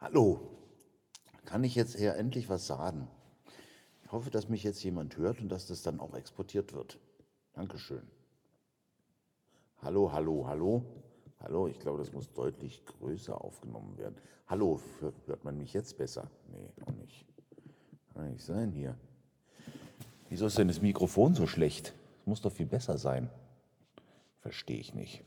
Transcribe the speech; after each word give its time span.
Hallo, 0.00 0.38
kann 1.44 1.64
ich 1.64 1.74
jetzt 1.74 1.96
eher 1.96 2.16
endlich 2.16 2.48
was 2.48 2.68
sagen? 2.68 3.08
Ich 4.04 4.12
hoffe, 4.12 4.30
dass 4.30 4.48
mich 4.48 4.62
jetzt 4.62 4.82
jemand 4.84 5.16
hört 5.16 5.40
und 5.40 5.48
dass 5.48 5.66
das 5.66 5.82
dann 5.82 5.98
auch 5.98 6.14
exportiert 6.14 6.72
wird. 6.72 7.00
Dankeschön. 7.52 8.06
Hallo, 9.82 10.12
hallo, 10.12 10.46
hallo. 10.46 10.84
Hallo, 11.40 11.66
ich 11.66 11.80
glaube, 11.80 11.98
das 11.98 12.12
muss 12.12 12.32
deutlich 12.32 12.86
größer 12.86 13.40
aufgenommen 13.44 13.98
werden. 13.98 14.14
Hallo, 14.46 14.80
hört 15.26 15.44
man 15.44 15.58
mich 15.58 15.72
jetzt 15.72 15.98
besser? 15.98 16.30
Nee, 16.52 16.70
auch 16.84 16.92
nicht. 16.92 17.26
Kann 18.14 18.30
nicht 18.30 18.44
sein 18.44 18.70
hier. 18.70 18.96
Wieso 20.28 20.46
ist 20.46 20.58
denn 20.58 20.68
das 20.68 20.80
Mikrofon 20.80 21.34
so 21.34 21.48
schlecht? 21.48 21.92
Es 22.20 22.26
muss 22.26 22.40
doch 22.40 22.52
viel 22.52 22.66
besser 22.66 22.98
sein. 22.98 23.30
Verstehe 24.42 24.78
ich 24.78 24.94
nicht. 24.94 25.24